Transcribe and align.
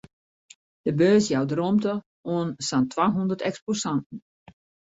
De 0.87 0.93
beurs 0.99 1.29
jout 1.33 1.53
romte 1.59 1.93
oan 2.33 2.49
sa'n 2.67 2.85
twahûndert 2.91 3.45
eksposanten. 3.49 4.17